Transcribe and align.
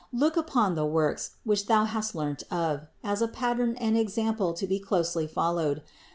Look 0.11 0.35
upon 0.35 0.73
the 0.73 0.83
works, 0.83 1.33
which 1.43 1.67
thou 1.67 1.85
hast 1.85 2.15
learnt 2.15 2.41
of, 2.49 2.87
as 3.03 3.21
a 3.21 3.27
pattern 3.27 3.75
and 3.75 3.95
example 3.95 4.51
to 4.55 4.65
be 4.65 4.79
closely 4.79 5.27
followed. 5.27 5.83